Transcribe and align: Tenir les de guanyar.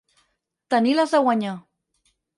Tenir 0.75 0.95
les 1.01 1.13
de 1.17 1.23
guanyar. 1.27 1.55